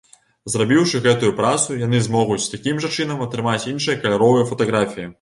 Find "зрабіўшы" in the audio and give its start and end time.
0.53-1.01